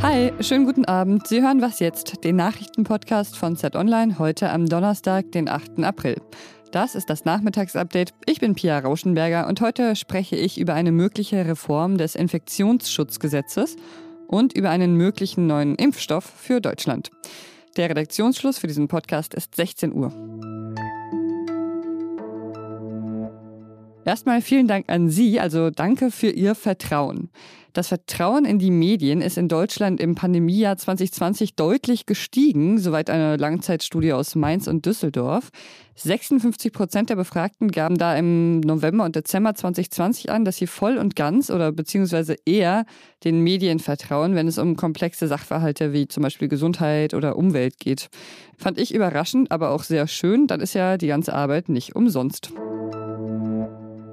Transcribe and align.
Hi, 0.00 0.32
schönen 0.40 0.64
guten 0.64 0.84
Abend. 0.84 1.26
Sie 1.26 1.42
hören 1.42 1.60
was 1.60 1.80
jetzt, 1.80 2.22
den 2.22 2.36
Nachrichtenpodcast 2.36 3.36
von 3.36 3.56
Z 3.56 3.74
Online 3.74 4.20
heute 4.20 4.50
am 4.50 4.66
Donnerstag, 4.66 5.32
den 5.32 5.48
8. 5.48 5.82
April. 5.82 6.22
Das 6.70 6.94
ist 6.94 7.10
das 7.10 7.24
Nachmittagsupdate. 7.24 8.14
Ich 8.26 8.38
bin 8.38 8.54
Pia 8.54 8.78
Rauschenberger 8.78 9.48
und 9.48 9.60
heute 9.60 9.96
spreche 9.96 10.36
ich 10.36 10.60
über 10.60 10.74
eine 10.74 10.92
mögliche 10.92 11.44
Reform 11.44 11.98
des 11.98 12.14
Infektionsschutzgesetzes 12.14 13.74
und 14.28 14.52
über 14.52 14.70
einen 14.70 14.94
möglichen 14.94 15.48
neuen 15.48 15.74
Impfstoff 15.74 16.24
für 16.24 16.60
Deutschland. 16.60 17.10
Der 17.76 17.90
Redaktionsschluss 17.90 18.58
für 18.58 18.68
diesen 18.68 18.86
Podcast 18.86 19.34
ist 19.34 19.56
16 19.56 19.92
Uhr. 19.92 20.12
Erstmal 24.04 24.40
vielen 24.40 24.66
Dank 24.66 24.88
an 24.88 25.10
Sie, 25.10 25.38
also 25.40 25.70
danke 25.70 26.10
für 26.10 26.30
Ihr 26.30 26.54
Vertrauen. 26.54 27.30
Das 27.72 27.88
Vertrauen 27.88 28.44
in 28.44 28.58
die 28.58 28.70
Medien 28.70 29.20
ist 29.20 29.38
in 29.38 29.46
Deutschland 29.46 30.00
im 30.00 30.16
Pandemiejahr 30.16 30.76
2020 30.76 31.54
deutlich 31.54 32.04
gestiegen, 32.04 32.78
soweit 32.78 33.10
eine 33.10 33.36
Langzeitstudie 33.36 34.12
aus 34.12 34.34
Mainz 34.34 34.66
und 34.66 34.86
Düsseldorf. 34.86 35.50
56 35.94 36.72
Prozent 36.72 37.10
der 37.10 37.16
Befragten 37.16 37.70
gaben 37.70 37.96
da 37.96 38.16
im 38.16 38.60
November 38.60 39.04
und 39.04 39.14
Dezember 39.14 39.54
2020 39.54 40.30
an, 40.30 40.44
dass 40.44 40.56
sie 40.56 40.66
voll 40.66 40.96
und 40.96 41.14
ganz 41.14 41.50
oder 41.50 41.70
beziehungsweise 41.70 42.36
eher 42.44 42.86
den 43.22 43.40
Medien 43.40 43.78
vertrauen, 43.78 44.34
wenn 44.34 44.48
es 44.48 44.58
um 44.58 44.74
komplexe 44.74 45.28
Sachverhalte 45.28 45.92
wie 45.92 46.08
zum 46.08 46.24
Beispiel 46.24 46.48
Gesundheit 46.48 47.14
oder 47.14 47.36
Umwelt 47.36 47.78
geht. 47.78 48.08
Fand 48.56 48.78
ich 48.78 48.92
überraschend, 48.94 49.52
aber 49.52 49.70
auch 49.70 49.84
sehr 49.84 50.08
schön. 50.08 50.48
Dann 50.48 50.60
ist 50.60 50.74
ja 50.74 50.96
die 50.96 51.06
ganze 51.06 51.34
Arbeit 51.34 51.68
nicht 51.68 51.94
umsonst. 51.94 52.52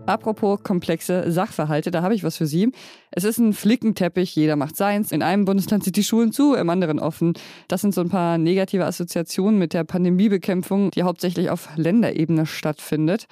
Apropos 0.07 0.63
komplexe 0.63 1.31
Sachverhalte, 1.31 1.91
da 1.91 2.02
habe 2.02 2.16
ich 2.16 2.23
was 2.23 2.38
für 2.38 2.47
Sie. 2.47 2.71
Es 3.11 3.23
ist 3.23 3.38
ein 3.38 3.53
Flickenteppich, 3.53 4.35
jeder 4.35 4.55
macht 4.55 4.77
seins. 4.77 5.11
In 5.11 5.21
einem 5.21 5.45
Bundesland 5.45 5.83
sind 5.83 5.97
die 5.97 6.03
Schulen 6.03 6.31
zu, 6.31 6.55
im 6.55 6.69
anderen 6.69 6.99
offen. 6.99 7.33
Das 7.67 7.81
sind 7.81 7.94
so 7.94 8.02
ein 8.02 8.09
paar 8.09 8.38
negative 8.38 8.86
Assoziationen 8.86 9.59
mit 9.59 9.73
der 9.73 9.83
Pandemiebekämpfung, 9.83 10.91
die 10.91 11.03
hauptsächlich 11.03 11.49
auf 11.49 11.69
Länderebene 11.75 12.45
stattfindet. 12.45 13.27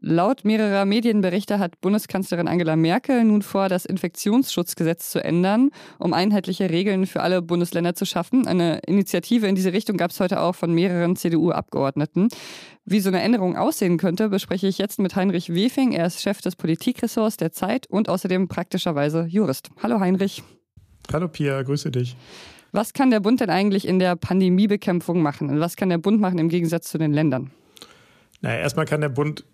Laut 0.00 0.44
mehrerer 0.44 0.84
Medienberichte 0.84 1.58
hat 1.58 1.80
Bundeskanzlerin 1.80 2.46
Angela 2.46 2.76
Merkel 2.76 3.24
nun 3.24 3.42
vor, 3.42 3.68
das 3.68 3.84
Infektionsschutzgesetz 3.84 5.10
zu 5.10 5.24
ändern, 5.24 5.70
um 5.98 6.12
einheitliche 6.12 6.70
Regeln 6.70 7.06
für 7.06 7.20
alle 7.20 7.42
Bundesländer 7.42 7.94
zu 7.94 8.06
schaffen. 8.06 8.46
Eine 8.46 8.78
Initiative 8.86 9.48
in 9.48 9.56
diese 9.56 9.72
Richtung 9.72 9.96
gab 9.96 10.12
es 10.12 10.20
heute 10.20 10.40
auch 10.40 10.54
von 10.54 10.72
mehreren 10.72 11.16
CDU-Abgeordneten. 11.16 12.28
Wie 12.84 13.00
so 13.00 13.08
eine 13.08 13.20
Änderung 13.22 13.56
aussehen 13.56 13.98
könnte, 13.98 14.28
bespreche 14.28 14.68
ich 14.68 14.78
jetzt 14.78 15.00
mit 15.00 15.16
Heinrich 15.16 15.52
Wefing. 15.52 15.92
Er 15.92 16.06
ist 16.06 16.22
Chef 16.22 16.40
des 16.42 16.54
Politikressorts 16.54 17.36
der 17.36 17.50
Zeit 17.50 17.88
und 17.88 18.08
außerdem 18.08 18.46
praktischerweise 18.46 19.26
Jurist. 19.28 19.70
Hallo 19.82 19.98
Heinrich. 19.98 20.44
Hallo 21.12 21.26
Pia, 21.26 21.60
grüße 21.62 21.90
dich. 21.90 22.16
Was 22.70 22.92
kann 22.92 23.10
der 23.10 23.20
Bund 23.20 23.40
denn 23.40 23.50
eigentlich 23.50 23.88
in 23.88 23.98
der 23.98 24.14
Pandemiebekämpfung 24.14 25.22
machen? 25.22 25.50
Und 25.50 25.58
was 25.58 25.74
kann 25.74 25.88
der 25.88 25.98
Bund 25.98 26.20
machen 26.20 26.38
im 26.38 26.48
Gegensatz 26.48 26.88
zu 26.88 26.98
den 26.98 27.12
Ländern? 27.12 27.50
Naja, 28.42 28.60
erstmal 28.60 28.86
kann 28.86 29.00
der 29.00 29.08
Bund 29.08 29.44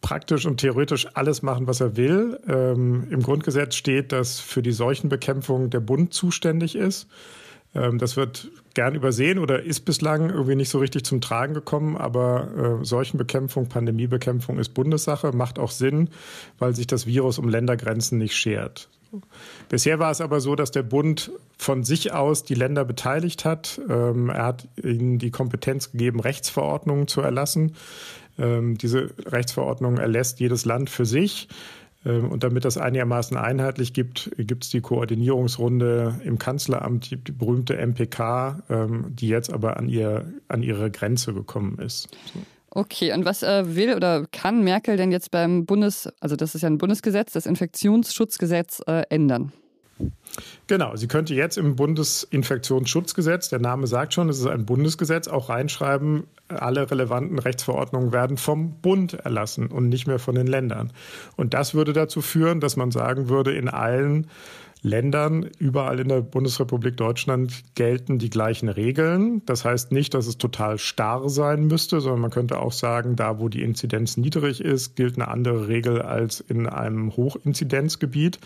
praktisch 0.00 0.46
und 0.46 0.58
theoretisch 0.58 1.08
alles 1.14 1.42
machen, 1.42 1.66
was 1.66 1.80
er 1.80 1.96
will. 1.96 2.38
Ähm, 2.48 3.06
Im 3.10 3.22
Grundgesetz 3.22 3.74
steht, 3.74 4.12
dass 4.12 4.40
für 4.40 4.62
die 4.62 4.72
Seuchenbekämpfung 4.72 5.70
der 5.70 5.80
Bund 5.80 6.14
zuständig 6.14 6.74
ist. 6.74 7.06
Ähm, 7.74 7.98
das 7.98 8.16
wird 8.16 8.50
gern 8.74 8.94
übersehen 8.94 9.38
oder 9.38 9.62
ist 9.62 9.80
bislang 9.80 10.30
irgendwie 10.30 10.56
nicht 10.56 10.70
so 10.70 10.78
richtig 10.78 11.04
zum 11.04 11.20
Tragen 11.20 11.54
gekommen. 11.54 11.96
Aber 11.96 12.80
äh, 12.80 12.84
Seuchenbekämpfung, 12.84 13.68
Pandemiebekämpfung 13.68 14.58
ist 14.58 14.74
Bundessache, 14.74 15.32
macht 15.32 15.58
auch 15.58 15.70
Sinn, 15.70 16.08
weil 16.58 16.74
sich 16.74 16.86
das 16.86 17.06
Virus 17.06 17.38
um 17.38 17.48
Ländergrenzen 17.48 18.18
nicht 18.18 18.36
schert. 18.36 18.88
Bisher 19.68 19.98
war 19.98 20.12
es 20.12 20.20
aber 20.20 20.40
so, 20.40 20.54
dass 20.54 20.70
der 20.70 20.84
Bund 20.84 21.32
von 21.58 21.82
sich 21.82 22.12
aus 22.12 22.44
die 22.44 22.54
Länder 22.54 22.84
beteiligt 22.84 23.44
hat. 23.44 23.80
Ähm, 23.88 24.30
er 24.30 24.46
hat 24.46 24.68
ihnen 24.76 25.18
die 25.18 25.32
Kompetenz 25.32 25.90
gegeben, 25.90 26.20
Rechtsverordnungen 26.20 27.08
zu 27.08 27.20
erlassen. 27.20 27.74
Ähm, 28.40 28.78
diese 28.78 29.10
Rechtsverordnung 29.26 29.98
erlässt 29.98 30.40
jedes 30.40 30.64
Land 30.64 30.90
für 30.90 31.04
sich. 31.04 31.48
Ähm, 32.04 32.30
und 32.30 32.42
damit 32.42 32.64
das 32.64 32.78
einigermaßen 32.78 33.36
einheitlich 33.36 33.92
gibt, 33.92 34.30
gibt 34.38 34.64
es 34.64 34.70
die 34.70 34.80
Koordinierungsrunde 34.80 36.20
im 36.24 36.38
Kanzleramt, 36.38 37.10
die, 37.10 37.16
die 37.16 37.32
berühmte 37.32 37.76
MPK, 37.76 38.62
ähm, 38.70 39.06
die 39.10 39.28
jetzt 39.28 39.52
aber 39.52 39.76
an, 39.76 39.88
ihr, 39.88 40.32
an 40.48 40.62
ihre 40.62 40.90
Grenze 40.90 41.34
gekommen 41.34 41.78
ist. 41.78 42.08
Okay, 42.70 43.12
und 43.12 43.24
was 43.24 43.42
äh, 43.42 43.74
will 43.74 43.94
oder 43.94 44.26
kann 44.30 44.62
Merkel 44.62 44.96
denn 44.96 45.10
jetzt 45.10 45.30
beim 45.30 45.66
Bundes, 45.66 46.08
also 46.20 46.36
das 46.36 46.54
ist 46.54 46.62
ja 46.62 46.70
ein 46.70 46.78
Bundesgesetz, 46.78 47.32
das 47.32 47.46
Infektionsschutzgesetz 47.46 48.80
äh, 48.86 49.02
ändern? 49.10 49.52
Genau, 50.66 50.96
sie 50.96 51.08
könnte 51.08 51.34
jetzt 51.34 51.58
im 51.58 51.76
Bundesinfektionsschutzgesetz, 51.76 53.48
der 53.48 53.58
Name 53.58 53.86
sagt 53.86 54.14
schon, 54.14 54.28
es 54.28 54.38
ist 54.38 54.46
ein 54.46 54.64
Bundesgesetz, 54.64 55.28
auch 55.28 55.48
reinschreiben, 55.48 56.24
alle 56.48 56.90
relevanten 56.90 57.38
Rechtsverordnungen 57.38 58.12
werden 58.12 58.36
vom 58.36 58.72
Bund 58.80 59.14
erlassen 59.14 59.66
und 59.66 59.88
nicht 59.88 60.06
mehr 60.06 60.18
von 60.18 60.34
den 60.34 60.46
Ländern. 60.46 60.92
Und 61.36 61.54
das 61.54 61.74
würde 61.74 61.92
dazu 61.92 62.20
führen, 62.22 62.60
dass 62.60 62.76
man 62.76 62.90
sagen 62.90 63.28
würde, 63.28 63.52
in 63.52 63.68
allen 63.68 64.28
Ländern, 64.82 65.50
überall 65.58 66.00
in 66.00 66.08
der 66.08 66.22
Bundesrepublik 66.22 66.96
Deutschland 66.96 67.52
gelten 67.74 68.18
die 68.18 68.30
gleichen 68.30 68.68
Regeln. 68.68 69.42
Das 69.44 69.64
heißt 69.64 69.92
nicht, 69.92 70.14
dass 70.14 70.26
es 70.26 70.38
total 70.38 70.78
starr 70.78 71.28
sein 71.28 71.66
müsste, 71.66 72.00
sondern 72.00 72.22
man 72.22 72.30
könnte 72.30 72.58
auch 72.58 72.72
sagen, 72.72 73.14
da 73.14 73.38
wo 73.38 73.48
die 73.48 73.62
Inzidenz 73.62 74.16
niedrig 74.16 74.60
ist, 74.60 74.96
gilt 74.96 75.16
eine 75.16 75.28
andere 75.28 75.68
Regel 75.68 76.00
als 76.00 76.40
in 76.40 76.66
einem 76.66 77.14
Hochinzidenzgebiet. 77.14 78.38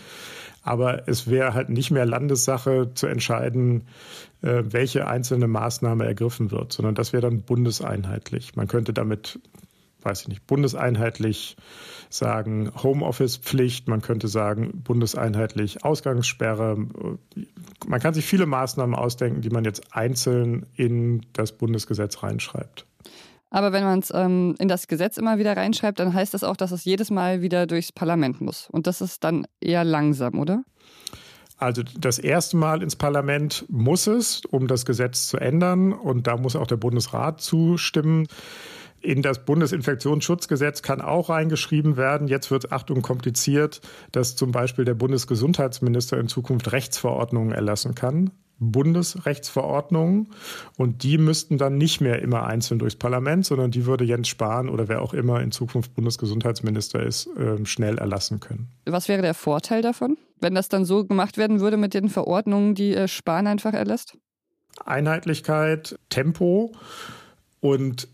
Aber 0.61 1.07
es 1.07 1.29
wäre 1.29 1.53
halt 1.53 1.69
nicht 1.69 1.91
mehr 1.91 2.05
Landessache 2.05 2.91
zu 2.95 3.05
entscheiden, 3.05 3.83
äh, 4.41 4.63
welche 4.65 5.07
einzelne 5.07 5.47
Maßnahme 5.47 6.05
ergriffen 6.05 6.51
wird, 6.51 6.73
sondern 6.73 6.95
das 6.95 7.13
wäre 7.13 7.21
dann 7.21 7.43
bundeseinheitlich. 7.43 8.55
Man 8.55 8.67
könnte 8.67 8.91
damit, 8.91 9.39
weiß 10.05 10.21
ich 10.21 10.27
nicht, 10.27 10.47
bundeseinheitlich 10.47 11.57
sagen 12.09 12.71
Homeoffice-Pflicht, 12.81 13.87
man 13.87 14.01
könnte 14.01 14.27
sagen 14.27 14.83
bundeseinheitlich 14.83 15.83
Ausgangssperre. 15.83 16.77
Man 17.87 17.99
kann 17.99 18.13
sich 18.13 18.25
viele 18.25 18.45
Maßnahmen 18.45 18.95
ausdenken, 18.95 19.41
die 19.41 19.49
man 19.49 19.65
jetzt 19.65 19.95
einzeln 19.95 20.65
in 20.75 21.25
das 21.33 21.51
Bundesgesetz 21.51 22.23
reinschreibt. 22.23 22.85
Aber 23.49 23.71
wenn 23.71 23.83
man 23.83 23.99
es 23.99 24.11
ähm, 24.13 24.55
in 24.59 24.67
das 24.67 24.87
Gesetz 24.87 25.17
immer 25.17 25.37
wieder 25.37 25.55
reinschreibt, 25.55 25.99
dann 25.99 26.13
heißt 26.13 26.33
das 26.33 26.43
auch, 26.43 26.57
dass 26.57 26.71
es 26.71 26.83
jedes 26.83 27.09
Mal 27.09 27.41
wieder 27.41 27.67
durchs 27.67 27.91
Parlament 27.91 28.41
muss. 28.41 28.69
Und 28.69 28.85
das 28.87 29.01
ist 29.01 29.23
dann 29.23 29.45
eher 29.61 29.83
langsam, 29.83 30.39
oder? 30.39 30.63
Also 31.57 31.83
das 31.97 32.19
erste 32.19 32.57
Mal 32.57 32.83
ins 32.83 32.97
Parlament 32.97 33.65
muss 33.69 34.07
es, 34.07 34.41
um 34.45 34.67
das 34.67 34.85
Gesetz 34.85 35.27
zu 35.27 35.37
ändern. 35.37 35.93
Und 35.93 36.27
da 36.27 36.35
muss 36.35 36.55
auch 36.55 36.67
der 36.67 36.75
Bundesrat 36.77 37.39
zustimmen. 37.39 38.27
In 39.05 39.21
das 39.21 39.45
Bundesinfektionsschutzgesetz 39.45 40.81
kann 40.81 40.99
auch 40.99 41.29
reingeschrieben 41.29 41.95
werden, 41.95 42.27
jetzt 42.27 42.49
wird 42.49 42.71
Achtung 42.71 43.03
kompliziert, 43.03 43.79
dass 44.11 44.35
zum 44.35 44.51
Beispiel 44.51 44.83
der 44.83 44.95
Bundesgesundheitsminister 44.95 46.19
in 46.19 46.27
Zukunft 46.27 46.71
Rechtsverordnungen 46.71 47.51
erlassen 47.53 47.93
kann. 47.93 48.31
Bundesrechtsverordnungen 48.57 50.29
und 50.77 51.03
die 51.03 51.19
müssten 51.19 51.59
dann 51.59 51.77
nicht 51.77 52.01
mehr 52.01 52.19
immer 52.23 52.47
einzeln 52.47 52.79
durchs 52.79 52.95
Parlament, 52.95 53.45
sondern 53.45 53.69
die 53.69 53.85
würde 53.85 54.05
Jens 54.05 54.27
Spahn 54.27 54.69
oder 54.69 54.87
wer 54.87 55.03
auch 55.03 55.13
immer 55.13 55.39
in 55.41 55.51
Zukunft 55.51 55.93
Bundesgesundheitsminister 55.93 57.03
ist, 57.03 57.29
ähm, 57.37 57.67
schnell 57.67 57.99
erlassen 57.99 58.39
können. 58.39 58.69
Was 58.85 59.07
wäre 59.07 59.21
der 59.21 59.35
Vorteil 59.35 59.83
davon, 59.83 60.17
wenn 60.41 60.55
das 60.55 60.67
dann 60.67 60.83
so 60.83 61.05
gemacht 61.05 61.37
werden 61.37 61.59
würde 61.59 61.77
mit 61.77 61.93
den 61.93 62.09
Verordnungen, 62.09 62.73
die 62.73 62.95
äh, 62.95 63.07
Spahn 63.07 63.45
einfach 63.45 63.73
erlässt? 63.73 64.17
Einheitlichkeit, 64.83 65.99
Tempo 66.09 66.71
und 67.59 68.07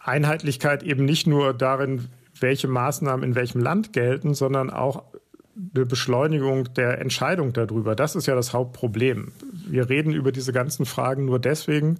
Einheitlichkeit 0.00 0.82
eben 0.82 1.04
nicht 1.04 1.26
nur 1.26 1.54
darin, 1.54 2.08
welche 2.40 2.68
Maßnahmen 2.68 3.22
in 3.22 3.34
welchem 3.34 3.60
Land 3.60 3.92
gelten, 3.92 4.34
sondern 4.34 4.70
auch 4.70 5.04
eine 5.74 5.84
Beschleunigung 5.84 6.72
der 6.74 7.00
Entscheidung 7.00 7.52
darüber. 7.52 7.94
Das 7.94 8.16
ist 8.16 8.26
ja 8.26 8.34
das 8.34 8.52
Hauptproblem. 8.52 9.32
Wir 9.68 9.90
reden 9.90 10.12
über 10.12 10.32
diese 10.32 10.52
ganzen 10.52 10.86
Fragen 10.86 11.26
nur 11.26 11.38
deswegen, 11.38 11.98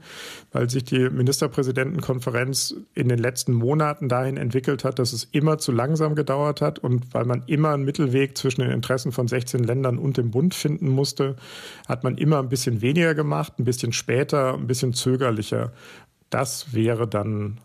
weil 0.53 0.71
sich 0.71 0.85
die 0.85 1.11
Ministerpräsidentenkonferenz 1.11 2.75
in 2.95 3.09
den 3.09 3.19
letzten 3.19 3.53
Monaten 3.53 4.09
dahin 4.09 4.37
entwickelt 4.37 4.85
hat, 4.85 4.99
dass 4.99 5.13
es 5.13 5.25
immer 5.25 5.59
zu 5.59 5.73
langsam 5.73 6.15
gedauert 6.15 6.61
hat 6.61 6.79
und 6.79 7.13
weil 7.13 7.25
man 7.25 7.43
immer 7.47 7.71
einen 7.71 7.85
Mittelweg 7.85 8.39
zwischen 8.39 8.63
den 8.63 8.71
Interessen 8.71 9.13
von 9.13 9.29
16 9.29 9.63
Ländern 9.65 9.99
und 9.99 10.17
dem 10.17 10.31
Bund 10.31 10.55
finden 10.55 10.89
musste, 10.89 11.37
hat 11.87 12.03
man 12.03 12.17
immer 12.17 12.39
ein 12.39 12.49
bisschen 12.49 12.81
weniger 12.81 13.15
gemacht, 13.15 13.55
ein 13.59 13.65
bisschen 13.65 13.93
später, 13.93 14.55
ein 14.55 14.67
bisschen 14.67 14.95
zögerlicher. 14.95 15.73
Das 16.31 16.73
wäre 16.73 17.07
dann 17.07 17.59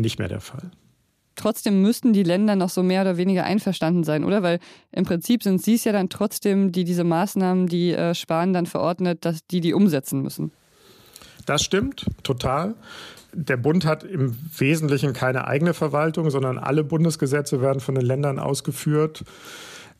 nicht 0.00 0.18
mehr 0.18 0.28
der 0.28 0.40
Fall. 0.40 0.70
Trotzdem 1.38 1.82
müssten 1.82 2.12
die 2.12 2.24
Länder 2.24 2.56
noch 2.56 2.68
so 2.68 2.82
mehr 2.82 3.02
oder 3.02 3.16
weniger 3.16 3.44
einverstanden 3.44 4.02
sein, 4.02 4.24
oder? 4.24 4.42
Weil 4.42 4.58
im 4.90 5.04
Prinzip 5.04 5.44
sind 5.44 5.62
sie 5.62 5.74
es 5.74 5.84
ja 5.84 5.92
dann 5.92 6.08
trotzdem, 6.08 6.72
die 6.72 6.82
diese 6.82 7.04
Maßnahmen, 7.04 7.68
die 7.68 7.92
äh, 7.92 8.14
Spahn 8.14 8.52
dann 8.52 8.66
verordnet, 8.66 9.24
dass 9.24 9.46
die 9.46 9.60
die 9.60 9.72
umsetzen 9.72 10.20
müssen. 10.20 10.50
Das 11.46 11.62
stimmt, 11.62 12.06
total. 12.24 12.74
Der 13.32 13.56
Bund 13.56 13.84
hat 13.84 14.02
im 14.02 14.36
Wesentlichen 14.58 15.12
keine 15.12 15.46
eigene 15.46 15.74
Verwaltung, 15.74 16.30
sondern 16.30 16.58
alle 16.58 16.82
Bundesgesetze 16.82 17.60
werden 17.60 17.80
von 17.80 17.94
den 17.94 18.04
Ländern 18.04 18.40
ausgeführt. 18.40 19.22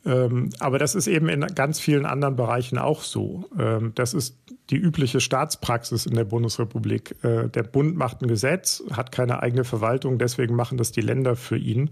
Ähm, 0.04 0.50
aber 0.60 0.78
das 0.78 0.94
ist 0.94 1.06
eben 1.06 1.28
in 1.28 1.40
ganz 1.40 1.80
vielen 1.80 2.06
anderen 2.06 2.36
Bereichen 2.36 2.78
auch 2.78 3.02
so. 3.02 3.44
Ähm, 3.58 3.92
das 3.94 4.14
ist 4.14 4.36
die 4.70 4.76
übliche 4.76 5.20
Staatspraxis 5.20 6.06
in 6.06 6.14
der 6.14 6.24
Bundesrepublik. 6.24 7.16
Äh, 7.24 7.48
der 7.48 7.64
Bund 7.64 7.96
macht 7.96 8.22
ein 8.22 8.28
Gesetz, 8.28 8.82
hat 8.92 9.12
keine 9.12 9.42
eigene 9.42 9.64
Verwaltung, 9.64 10.18
deswegen 10.18 10.54
machen 10.54 10.78
das 10.78 10.92
die 10.92 11.00
Länder 11.00 11.36
für 11.36 11.58
ihn. 11.58 11.90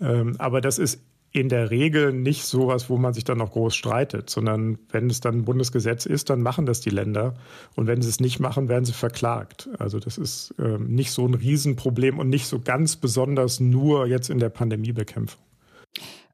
Ähm, 0.00 0.36
aber 0.38 0.60
das 0.60 0.78
ist 0.78 1.00
in 1.32 1.48
der 1.48 1.72
Regel 1.72 2.12
nicht 2.12 2.44
sowas, 2.44 2.88
wo 2.88 2.96
man 2.96 3.12
sich 3.12 3.24
dann 3.24 3.38
noch 3.38 3.50
groß 3.50 3.74
streitet, 3.74 4.30
sondern 4.30 4.78
wenn 4.90 5.10
es 5.10 5.18
dann 5.18 5.38
ein 5.38 5.44
Bundesgesetz 5.44 6.06
ist, 6.06 6.30
dann 6.30 6.42
machen 6.42 6.64
das 6.64 6.80
die 6.80 6.90
Länder. 6.90 7.34
Und 7.74 7.88
wenn 7.88 8.00
sie 8.00 8.08
es 8.08 8.20
nicht 8.20 8.38
machen, 8.38 8.68
werden 8.68 8.84
sie 8.84 8.92
verklagt. 8.92 9.68
Also 9.80 9.98
das 9.98 10.16
ist 10.16 10.54
nicht 10.78 11.10
so 11.10 11.26
ein 11.26 11.34
Riesenproblem 11.34 12.20
und 12.20 12.28
nicht 12.28 12.46
so 12.46 12.60
ganz 12.60 12.94
besonders 12.94 13.58
nur 13.58 14.06
jetzt 14.06 14.30
in 14.30 14.38
der 14.38 14.48
Pandemiebekämpfung. 14.48 15.42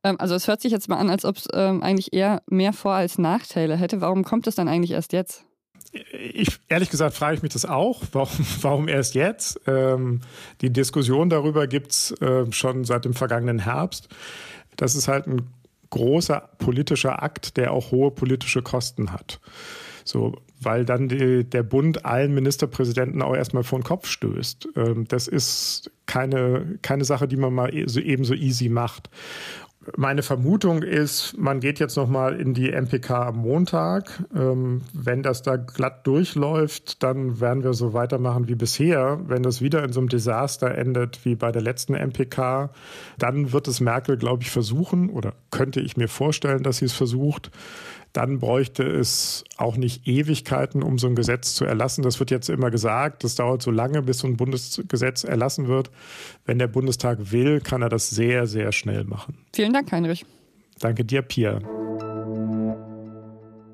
Ähm, 0.04 0.16
also 0.18 0.34
es 0.34 0.48
hört 0.48 0.60
sich 0.60 0.72
jetzt 0.72 0.88
mal 0.88 0.98
an, 0.98 1.10
als 1.10 1.24
ob 1.24 1.36
es 1.36 1.48
ähm, 1.52 1.82
eigentlich 1.82 2.12
eher 2.12 2.42
mehr 2.48 2.72
Vor- 2.72 2.92
als 2.94 3.18
Nachteile 3.18 3.76
hätte. 3.76 4.00
Warum 4.00 4.24
kommt 4.24 4.46
es 4.46 4.54
dann 4.54 4.68
eigentlich 4.68 4.92
erst 4.92 5.12
jetzt? 5.12 5.44
Ich, 6.12 6.60
ehrlich 6.68 6.90
gesagt 6.90 7.16
frage 7.16 7.36
ich 7.36 7.42
mich 7.42 7.52
das 7.52 7.64
auch. 7.64 8.02
Warum, 8.12 8.46
warum 8.62 8.88
erst 8.88 9.14
jetzt? 9.14 9.60
Ähm, 9.66 10.20
die 10.60 10.72
Diskussion 10.72 11.28
darüber 11.30 11.66
gibt 11.66 11.92
es 11.92 12.12
äh, 12.20 12.50
schon 12.52 12.84
seit 12.84 13.04
dem 13.04 13.14
vergangenen 13.14 13.60
Herbst. 13.60 14.08
Das 14.76 14.94
ist 14.94 15.08
halt 15.08 15.26
ein 15.26 15.48
großer 15.90 16.50
politischer 16.58 17.22
Akt, 17.22 17.56
der 17.56 17.72
auch 17.72 17.90
hohe 17.90 18.12
politische 18.12 18.62
Kosten 18.62 19.12
hat. 19.12 19.40
So, 20.04 20.36
weil 20.60 20.84
dann 20.84 21.08
die, 21.08 21.44
der 21.44 21.62
Bund 21.62 22.04
allen 22.04 22.32
Ministerpräsidenten 22.32 23.22
auch 23.22 23.34
erstmal 23.34 23.64
vor 23.64 23.80
den 23.80 23.84
Kopf 23.84 24.06
stößt. 24.06 24.68
Ähm, 24.76 25.06
das 25.08 25.26
ist 25.26 25.90
keine, 26.10 26.78
keine 26.82 27.04
Sache, 27.04 27.28
die 27.28 27.36
man 27.36 27.54
mal 27.54 27.72
e-, 27.72 27.86
so, 27.86 28.00
eben 28.00 28.24
so 28.24 28.34
easy 28.34 28.68
macht. 28.68 29.10
Meine 29.96 30.22
Vermutung 30.22 30.82
ist, 30.82 31.38
man 31.38 31.60
geht 31.60 31.78
jetzt 31.78 31.96
nochmal 31.96 32.38
in 32.38 32.52
die 32.52 32.70
MPK 32.70 33.28
am 33.28 33.36
Montag. 33.36 34.24
Ähm, 34.34 34.82
wenn 34.92 35.22
das 35.22 35.42
da 35.42 35.54
glatt 35.54 36.06
durchläuft, 36.06 37.02
dann 37.04 37.40
werden 37.40 37.62
wir 37.62 37.74
so 37.74 37.94
weitermachen 37.94 38.48
wie 38.48 38.56
bisher. 38.56 39.20
Wenn 39.24 39.44
das 39.44 39.62
wieder 39.62 39.84
in 39.84 39.92
so 39.92 40.00
einem 40.00 40.08
Desaster 40.08 40.76
endet 40.76 41.24
wie 41.24 41.36
bei 41.36 41.52
der 41.52 41.62
letzten 41.62 41.94
MPK, 41.94 42.70
dann 43.16 43.52
wird 43.52 43.68
es 43.68 43.80
Merkel, 43.80 44.16
glaube 44.16 44.42
ich, 44.42 44.50
versuchen 44.50 45.10
oder 45.10 45.32
könnte 45.52 45.80
ich 45.80 45.96
mir 45.96 46.08
vorstellen, 46.08 46.64
dass 46.64 46.78
sie 46.78 46.86
es 46.86 46.92
versucht 46.92 47.52
dann 48.12 48.40
bräuchte 48.40 48.82
es 48.82 49.44
auch 49.56 49.76
nicht 49.76 50.06
Ewigkeiten, 50.06 50.82
um 50.82 50.98
so 50.98 51.06
ein 51.06 51.14
Gesetz 51.14 51.54
zu 51.54 51.64
erlassen. 51.64 52.02
Das 52.02 52.18
wird 52.18 52.30
jetzt 52.30 52.50
immer 52.50 52.70
gesagt, 52.70 53.22
das 53.22 53.36
dauert 53.36 53.62
so 53.62 53.70
lange, 53.70 54.02
bis 54.02 54.18
so 54.18 54.26
ein 54.26 54.36
Bundesgesetz 54.36 55.22
erlassen 55.22 55.68
wird. 55.68 55.90
Wenn 56.46 56.58
der 56.58 56.68
Bundestag 56.68 57.32
will, 57.32 57.60
kann 57.60 57.82
er 57.82 57.88
das 57.88 58.10
sehr, 58.10 58.46
sehr 58.46 58.72
schnell 58.72 59.04
machen. 59.04 59.38
Vielen 59.54 59.72
Dank, 59.72 59.90
Heinrich. 59.92 60.24
Danke 60.78 61.04
dir, 61.04 61.22
Pia. 61.22 61.60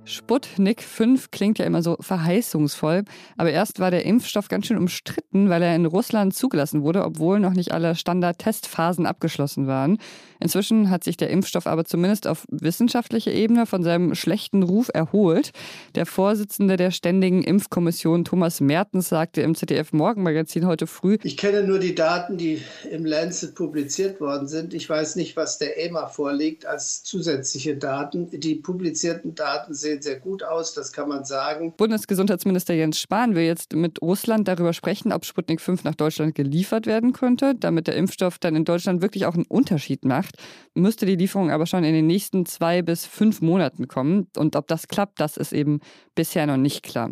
Sputnik 0.09 0.83
5 0.85 1.33
klingt 1.33 1.59
ja 1.59 1.65
immer 1.65 1.83
so 1.83 1.97
verheißungsvoll, 1.99 3.03
aber 3.37 3.51
erst 3.51 3.81
war 3.81 3.91
der 3.91 4.05
Impfstoff 4.05 4.47
ganz 4.47 4.67
schön 4.67 4.79
umstritten, 4.79 5.51
weil 5.51 5.61
er 5.63 5.75
in 5.75 5.85
Russland 5.85 6.33
zugelassen 6.33 6.83
wurde, 6.83 7.05
obwohl 7.05 7.41
noch 7.41 7.55
nicht 7.55 7.73
alle 7.73 7.97
Standard-Testphasen 7.97 9.05
abgeschlossen 9.05 9.67
waren. 9.67 9.99
Inzwischen 10.39 10.91
hat 10.91 11.03
sich 11.03 11.17
der 11.17 11.31
Impfstoff 11.31 11.67
aber 11.67 11.85
zumindest 11.85 12.29
auf 12.29 12.45
wissenschaftlicher 12.49 13.33
Ebene 13.33 13.67
von 13.67 13.83
seinem 13.83 14.15
schlechten 14.15 14.63
Ruf 14.63 14.91
erholt. 14.95 15.51
Der 15.97 16.07
Vorsitzende 16.07 16.77
der 16.77 16.93
Ständigen 16.93 17.43
Impfkommission 17.43 18.25
Thomas 18.25 18.61
Mertens 18.61 19.09
sagte 19.09 19.41
im 19.41 19.57
ZDF 19.57 19.93
Morgenmagazin 19.93 20.67
heute 20.67 20.87
früh, 20.87 21.19
ich 21.25 21.37
kenne 21.37 21.65
nur 21.65 21.81
die 21.81 21.97
Daten, 21.97 22.37
die 22.37 22.63
im 22.93 23.05
Lancet 23.05 23.57
publiziert 23.57 24.21
worden 24.21 24.47
sind. 24.47 24.73
Ich 24.73 24.89
weiß 24.89 25.17
nicht, 25.17 25.37
was 25.37 25.59
der 25.59 25.85
EMA 25.85 26.07
vorlegt 26.07 26.65
als 26.65 27.03
zusätzliche 27.03 27.77
Daten. 27.77 28.29
Die 28.31 28.55
publizierten 28.55 29.35
Daten 29.35 29.75
sehen 29.75 29.96
sehr 30.03 30.19
gut 30.21 30.43
aus, 30.43 30.75
das 30.75 30.93
kann 30.93 31.09
man 31.09 31.25
sagen. 31.25 31.75
Bundesgesundheitsminister 31.77 32.75
Jens 32.75 32.99
Spahn 32.99 33.35
will 33.35 33.45
jetzt 33.45 33.75
mit 33.75 34.01
Russland 34.03 34.49
darüber 34.49 34.73
sprechen, 34.73 35.13
ob 35.13 35.25
Sputnik 35.25 35.61
5 35.61 35.85
nach 35.85 35.95
Deutschland 35.95 36.35
geliefert 36.35 36.87
werden 36.87 37.13
könnte, 37.13 37.55
damit 37.55 37.87
der 37.87 37.97
Impfstoff 37.97 38.39
dann 38.39 38.57
in 38.57 38.65
Deutschland 38.65 39.03
wirklich 39.03 39.27
auch 39.27 39.35
einen 39.35 39.47
Unterschied 39.47 40.05
macht 40.05 40.37
müsste 40.77 41.07
die 41.07 41.17
Lieferung 41.17 41.51
aber 41.51 41.67
schon 41.67 41.85
in 41.85 41.95
den 41.95 42.07
nächsten 42.07 42.47
zwei 42.47 42.83
bis 42.83 43.07
fünf 43.07 43.41
Monaten 43.41 43.89
kommen. 43.89 44.29
Und 44.37 44.57
ob 44.57 44.69
das 44.69 44.89
klappt, 44.89 45.21
das 45.21 45.37
ist 45.37 45.53
eben 45.53 45.81
bisher 46.15 46.47
noch 46.47 46.57
nicht 46.57 46.83
klar. 46.83 47.11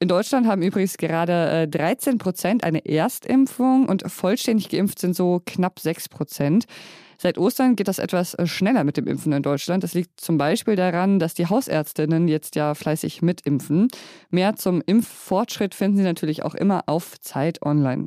In 0.00 0.08
Deutschland 0.08 0.46
haben 0.46 0.62
übrigens 0.62 0.96
gerade 0.96 1.66
13 1.68 2.14
äh, 2.14 2.18
Prozent 2.18 2.64
eine 2.64 2.84
Erstimpfung 2.86 3.88
und 3.88 4.08
vollständig 4.10 4.68
geimpft 4.68 5.00
sind 5.00 5.16
so 5.16 5.42
knapp 5.44 5.80
6 5.80 6.08
Prozent. 6.08 6.66
Seit 7.20 7.36
Ostern 7.36 7.74
geht 7.74 7.88
das 7.88 7.98
etwas 7.98 8.34
äh, 8.34 8.46
schneller 8.46 8.84
mit 8.84 8.96
dem 8.96 9.08
Impfen 9.08 9.32
in 9.32 9.42
Deutschland. 9.42 9.82
Das 9.82 9.92
liegt 9.92 10.20
zum 10.20 10.38
Beispiel 10.38 10.76
daran, 10.76 11.18
dass 11.18 11.34
die 11.34 11.46
Hausärztinnen 11.46 12.28
jetzt 12.28 12.54
ja 12.54 12.74
fleißig 12.74 13.22
mitimpfen. 13.22 13.88
Mehr 14.30 14.54
zum 14.54 14.80
Impffortschritt 14.86 15.74
finden 15.74 15.96
Sie 15.96 16.04
natürlich 16.04 16.44
auch 16.44 16.54
immer 16.54 16.84
auf 16.86 17.18
Zeit 17.20 17.60
online. 17.62 18.06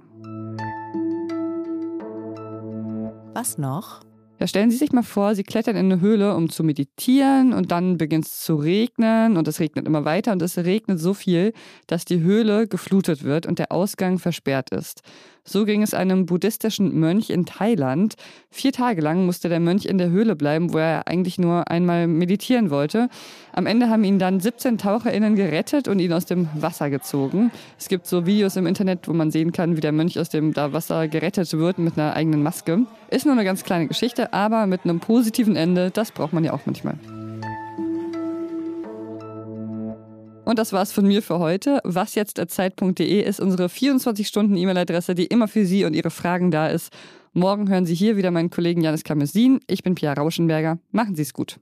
Was 3.34 3.58
noch? 3.58 4.02
Ja, 4.40 4.48
stellen 4.48 4.72
Sie 4.72 4.78
sich 4.78 4.92
mal 4.92 5.04
vor, 5.04 5.36
Sie 5.36 5.44
klettern 5.44 5.76
in 5.76 5.92
eine 5.92 6.02
Höhle, 6.02 6.36
um 6.36 6.50
zu 6.50 6.64
meditieren 6.64 7.54
und 7.54 7.70
dann 7.70 7.98
beginnt 7.98 8.26
es 8.26 8.40
zu 8.40 8.56
regnen 8.56 9.38
und 9.38 9.48
es 9.48 9.60
regnet 9.60 9.86
immer 9.86 10.04
weiter 10.04 10.32
und 10.32 10.42
es 10.42 10.58
regnet 10.58 11.00
so 11.00 11.14
viel, 11.14 11.54
dass 11.86 12.06
die 12.06 12.22
Höhle 12.22 12.68
geflutet 12.68 13.24
wird 13.24 13.46
und 13.46 13.60
der 13.60 13.72
Ausgang 13.72 14.18
versperrt 14.18 14.72
ist. 14.72 15.02
So 15.44 15.66
ging 15.66 15.82
es 15.82 15.94
einem 15.94 16.26
buddhistischen 16.26 17.00
Mönch 17.00 17.30
in 17.30 17.46
Thailand. 17.46 18.16
Vier 18.50 18.72
Tage 18.72 19.02
lang 19.02 19.26
musste 19.26 19.50
der 19.50 19.60
Mönch 19.60 19.86
in 19.86 19.98
der 19.98 20.10
Höhle 20.10 20.36
bleiben, 20.36 20.74
wo 20.74 20.78
er 20.78 21.08
eigentlich 21.08 21.40
nur 21.40 21.70
einmal 21.70 22.08
meditieren 22.08 22.70
wollte. 22.70 23.10
Am 23.54 23.66
Ende 23.66 23.90
haben 23.90 24.04
ihn 24.04 24.20
dann 24.20 24.40
17 24.40 24.78
TaucherInnen 24.78 25.36
gerettet 25.36 25.88
und 25.88 26.00
ihn 26.00 26.14
aus 26.14 26.26
dem 26.26 26.48
Wasser 26.54 26.90
gezogen. 26.90 27.52
Es 27.80 27.88
gibt 27.88 28.06
so 28.08 28.26
Videos 28.26 28.56
im 28.56 28.68
Internet, 28.68 29.08
wo 29.08 29.14
man 29.14 29.32
sehen 29.32 29.52
kann, 29.52 29.76
wie 29.76 29.82
der 29.82 29.92
Mönch 29.92 30.20
aus 30.20 30.30
dem 30.30 30.56
Wasser 30.56 31.08
gerettet 31.08 31.52
wird 31.54 31.80
mit 31.80 31.98
einer 31.98 32.16
eigenen 32.16 32.44
Maske. 32.44 32.86
Ist 33.10 33.26
nur 33.26 33.34
eine 33.34 33.44
ganz 33.44 33.64
kleine 33.64 33.88
Geschichte, 33.88 34.34
aber 34.34 34.68
mit 34.68 34.84
einem 34.84 35.00
positiven 35.00 35.56
Ende, 35.56 35.92
das 35.92 36.12
braucht 36.12 36.34
man 36.34 36.44
ja 36.44 36.54
auch 36.54 36.62
manchmal. 36.66 36.96
Und 40.46 40.60
das 40.60 40.74
war's 40.74 40.92
von 40.92 41.08
mir 41.08 41.22
für 41.22 41.40
heute. 41.40 41.80
Was 41.84 42.16
jetzt 42.16 42.42
Zeit.de 42.50 43.22
ist 43.22 43.40
unsere 43.40 43.68
24-Stunden-E-Mail-Adresse, 43.68 45.16
die 45.16 45.26
immer 45.26 45.48
für 45.48 45.66
Sie 45.66 45.86
und 45.86 45.94
Ihre 45.94 46.10
Fragen 46.10 46.52
da 46.52 46.68
ist. 46.68 46.92
Morgen 47.34 47.70
hören 47.70 47.86
Sie 47.86 47.96
hier 47.96 48.18
wieder 48.18 48.32
meinen 48.32 48.50
Kollegen 48.50 48.82
Janis 48.82 49.04
Kamesin. 49.04 49.60
Ich 49.68 49.84
bin 49.84 49.96
Pia 49.96 50.14
Rauschenberger. 50.14 50.80
Machen 50.92 51.16
Sie 51.16 51.22
es 51.22 51.34
gut. 51.34 51.60